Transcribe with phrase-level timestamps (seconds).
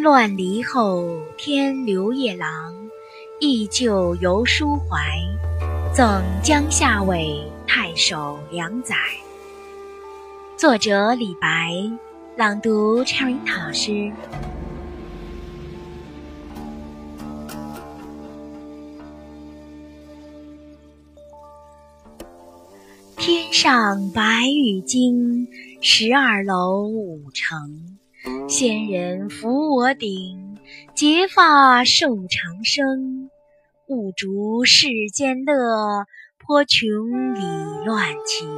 [0.00, 1.04] 乱离后，
[1.36, 2.74] 添刘夜郎，
[3.38, 4.98] 忆旧犹抒怀。
[5.94, 8.96] 赠江夏伟太守两载。
[10.56, 11.74] 作者李白，
[12.34, 14.10] 朗读 Cherry 老师。
[23.18, 25.46] 天上白玉京，
[25.82, 27.99] 十二楼五城。
[28.50, 30.58] 仙人扶我顶，
[30.92, 33.30] 结发寿长生。
[33.86, 36.04] 雾竹世间乐，
[36.36, 36.88] 颇穷
[37.32, 37.40] 理
[37.86, 38.48] 乱情。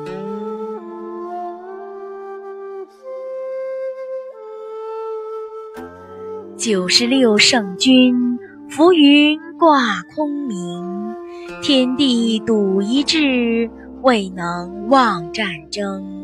[6.56, 8.38] 九十六圣君，
[8.70, 11.14] 浮云挂空明。
[11.62, 16.21] 天地笃一致，未能忘战争。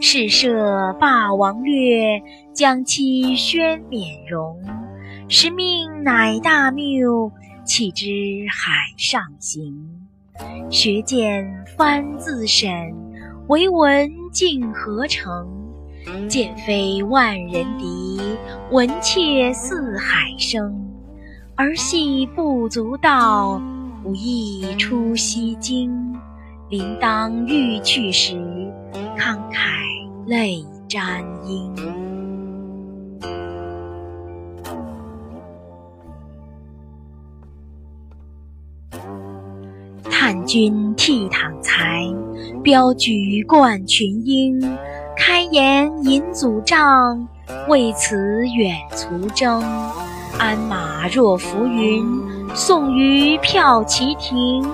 [0.00, 4.58] 试射霸王略，将其宣冕荣。
[5.28, 7.30] 使命乃大谬。
[7.62, 8.06] 弃之
[8.50, 9.78] 海上行，
[10.70, 12.72] 学剑翻自审，
[13.46, 15.46] 唯闻竟何成？
[16.26, 18.20] 剑非万人敌，
[18.72, 20.74] 闻妾似海声。
[21.54, 23.62] 儿戏不足道，
[24.02, 25.92] 吾意出西京。
[26.70, 28.34] 临当欲去时，
[29.16, 29.79] 慷慨
[30.26, 31.70] 泪沾衣。
[40.10, 42.04] 叹君倜傥才，
[42.62, 44.60] 标举冠群英。
[45.16, 47.28] 开颜引祖帐，
[47.68, 48.16] 为此
[48.48, 49.62] 远卒征。
[50.38, 52.04] 鞍马若浮云，
[52.54, 54.64] 送于骠骑亭。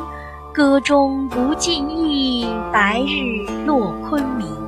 [0.52, 4.65] 歌中不尽意，白日落昆明。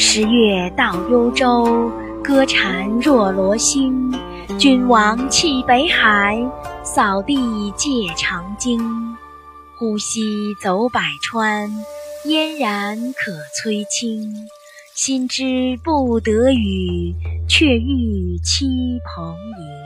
[0.00, 1.90] 十月到幽州，
[2.22, 4.14] 歌蝉若罗星。
[4.56, 6.38] 君王弃北海，
[6.84, 7.36] 扫地
[7.72, 8.78] 借长鲸。
[9.76, 11.68] 呼吸走百川，
[12.24, 14.32] 嫣然可摧青。
[14.94, 17.12] 心知不得语，
[17.48, 19.78] 却欲栖蓬瀛。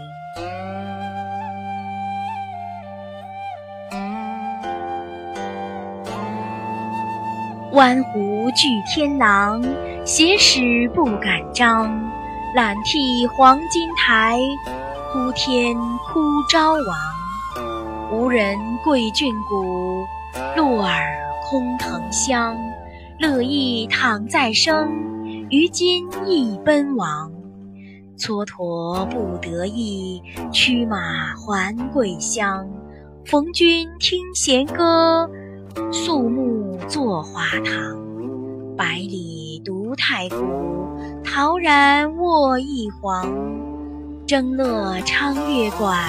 [7.72, 9.64] 弯弧聚天狼，
[10.04, 12.00] 写使不敢张。
[12.54, 14.38] 揽替黄金台，
[15.12, 15.74] 呼天
[16.04, 16.20] 呼
[16.50, 18.12] 昭王。
[18.12, 20.04] 无人贵郡谷，
[20.54, 21.00] 鹿耳
[21.48, 22.56] 空腾香。
[23.18, 24.90] 乐意躺在生，
[25.48, 27.32] 于今亦奔亡。
[28.18, 30.20] 蹉跎不得意，
[30.52, 32.68] 驱马还桂乡。
[33.24, 35.30] 逢君听弦歌，
[35.90, 37.96] 肃穆坐华堂。
[38.76, 40.36] 百里独太古。
[41.24, 43.26] 陶然卧一黄，
[44.26, 46.08] 争乐昌乐馆，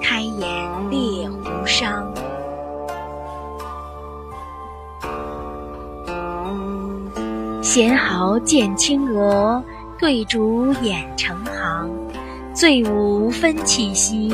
[0.00, 2.04] 开颜猎狐觞。
[7.62, 9.62] 贤豪见青娥，
[9.98, 11.90] 对烛掩成行。
[12.54, 14.30] 醉舞分绮席，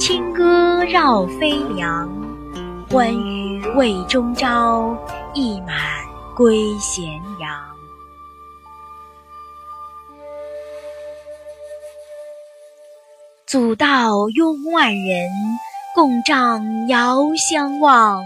[0.00, 2.08] 清歌绕飞梁。
[2.90, 4.96] 欢娱未终朝，
[5.32, 5.76] 意满
[6.34, 7.04] 归咸
[7.38, 7.71] 阳。
[13.52, 15.28] 祖道拥万人，
[15.94, 18.22] 共帐遥相望。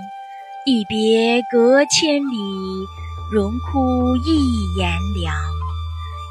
[0.65, 2.37] 一别隔千里，
[3.33, 5.35] 荣枯一炎凉。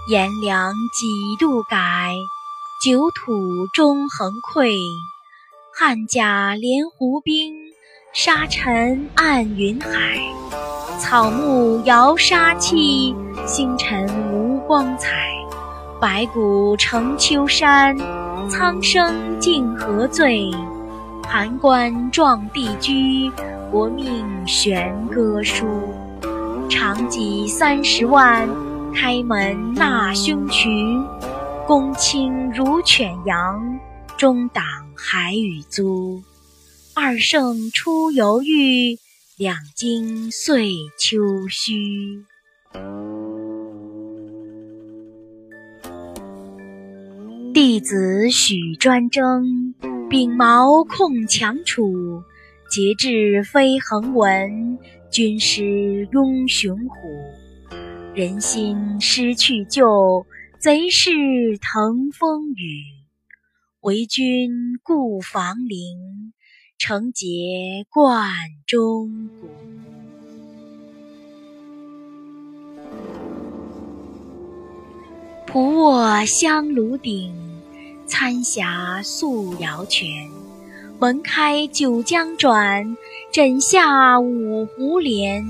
[0.07, 1.05] 炎凉几
[1.37, 2.13] 度改，
[2.81, 4.77] 九土终横溃。
[5.77, 7.53] 汉甲连湖冰，
[8.13, 10.17] 沙尘暗云海。
[11.01, 13.13] 草木摇杀气，
[13.45, 15.09] 星辰无光彩。
[15.99, 17.97] 白骨成丘山。
[18.47, 20.49] 苍生竟何罪？
[21.23, 23.31] 函关撞地居，
[23.71, 25.65] 国命悬歌书。
[26.69, 28.47] 长戟三十万，
[28.93, 30.69] 开门纳凶渠。
[31.67, 33.79] 公卿如犬羊，
[34.17, 34.63] 中党
[34.95, 36.21] 还与租。
[36.93, 38.97] 二圣出犹豫，
[39.37, 42.23] 两京岁秋虚。
[47.67, 49.73] 弟子许专征，
[50.07, 52.21] 秉矛控强楚。
[52.69, 54.77] 节制非恒文，
[55.09, 56.95] 军师拥雄虎。
[58.13, 60.27] 人心失去旧，
[60.59, 61.09] 贼势
[61.59, 62.83] 腾风雨。
[63.81, 64.51] 为君
[64.83, 66.33] 固房陵，
[66.77, 67.25] 成节
[67.89, 68.29] 贯
[68.67, 69.49] 中谷。
[75.47, 77.33] 仆卧香炉顶，
[78.07, 80.07] 参霞素瑶泉。
[80.99, 82.95] 门开九江转，
[83.31, 85.45] 枕下五湖连。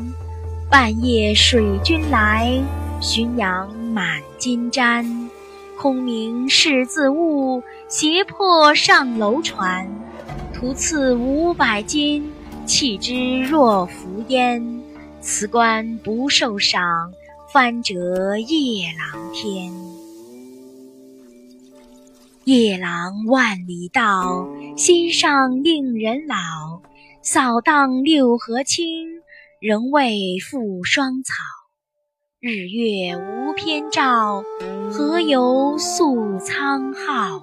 [0.70, 2.60] 半夜水君来，
[3.00, 5.30] 浔阳满金毡。
[5.78, 9.88] 空明识字悟，胁迫上楼船。
[10.54, 12.32] 徒赐五百金，
[12.66, 14.82] 弃之若浮烟。
[15.22, 17.14] 辞官不受赏，
[17.52, 19.85] 翻折夜郎天。
[22.46, 24.48] 夜郎万里道，
[24.78, 26.36] 心上令人老。
[27.24, 29.08] 扫荡六合清，
[29.60, 31.34] 仍为复霜草。
[32.40, 34.44] 日月无偏照，
[34.92, 37.42] 何由宿苍浩？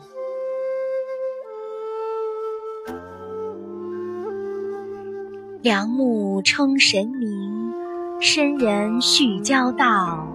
[5.62, 7.72] 梁木称神明，
[8.20, 10.31] 深人续交道。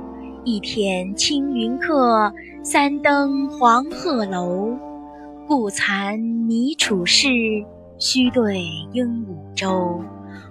[0.48, 2.32] 一天青云客，
[2.64, 4.70] 三登黄鹤楼。
[5.46, 7.28] 故残泥楚士，
[8.00, 8.62] 须对
[8.94, 10.02] 鹦鹉洲。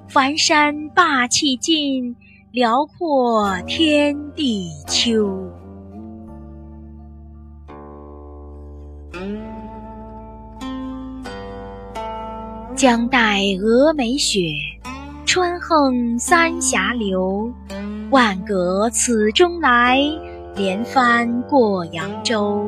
[0.07, 2.15] 繁山霸气尽，
[2.51, 5.35] 辽阔天地秋。
[12.75, 14.41] 江带峨眉雪，
[15.37, 17.53] 川横三峡流。
[18.11, 20.01] 万舸此中来，
[20.55, 22.67] 连帆过扬州。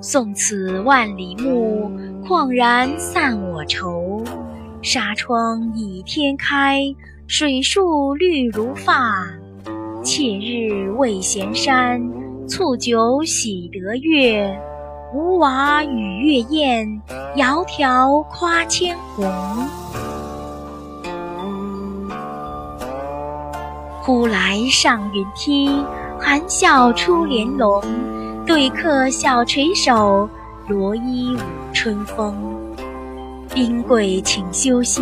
[0.00, 1.90] 送此万里目，
[2.24, 4.22] 旷然散我愁。
[4.82, 6.80] 纱窗倚天开，
[7.26, 9.26] 水树绿如发。
[10.04, 12.00] 妾日未衔山，
[12.46, 14.56] 促酒喜得月。
[15.12, 17.02] 吴娃与月燕，
[17.34, 19.28] 窈窕夸千红。
[24.10, 25.70] 忽来上云梯，
[26.18, 27.80] 含笑出帘笼。
[28.44, 30.28] 对客小垂手，
[30.66, 31.38] 罗衣舞
[31.72, 32.34] 春风。
[33.54, 35.00] 宾贵请休息，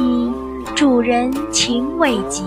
[0.76, 2.44] 主人情未及。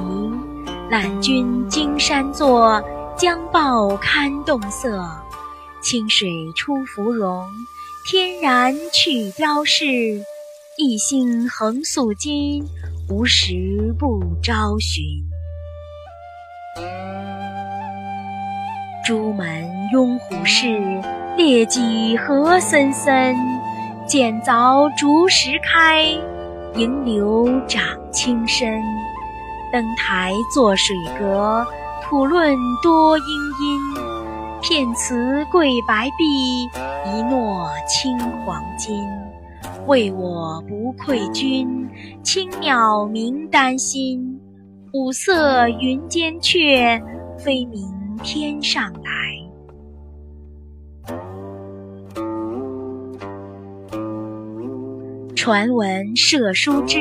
[0.92, 2.80] 揽君金山坐，
[3.18, 5.04] 将报堪动色。
[5.82, 7.44] 清水出芙蓉，
[8.08, 10.22] 天然去雕饰。
[10.78, 12.64] 一心恒素金，
[13.10, 15.04] 无时不朝寻。
[19.06, 20.80] 朱门拥虎室，
[21.36, 23.36] 列戟何森森。
[24.08, 26.04] 剪凿竹石开，
[26.76, 28.82] 迎流长青深。
[29.72, 31.66] 登台作水阁，
[32.04, 33.80] 吐论多阴阴。
[34.62, 36.70] 片辞贵白璧，
[37.18, 39.08] 一诺轻黄金。
[39.88, 41.90] 为我不愧君，
[42.24, 44.41] 青鸟鸣丹心。
[44.94, 47.02] 五色云间雀，
[47.38, 47.90] 飞鸣
[48.22, 49.02] 天上来。
[55.34, 57.00] 传闻射书至，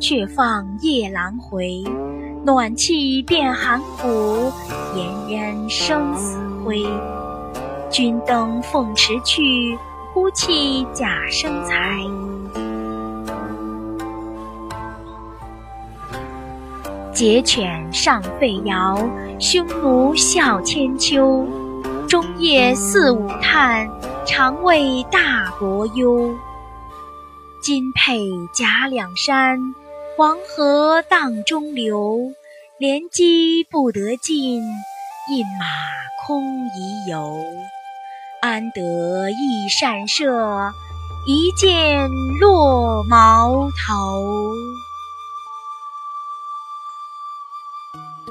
[0.00, 1.84] 却放夜郎回。
[2.44, 4.50] 暖气变寒骨，
[4.96, 6.84] 炎烟生死灰。
[7.88, 9.78] 君登凤池去，
[10.12, 12.00] 呼气假生财。
[17.14, 21.46] 捷犬上沸窑，匈奴笑千秋。
[22.08, 23.88] 中夜四五叹，
[24.26, 26.34] 常为大国忧。
[27.62, 29.60] 金佩甲两山。
[30.16, 32.32] 黄河荡中流，
[32.78, 35.66] 连机不得进，饮马
[36.24, 37.36] 空遗游。
[38.40, 40.72] 安得一善射，
[41.26, 42.08] 一箭
[42.40, 44.52] 落毛头。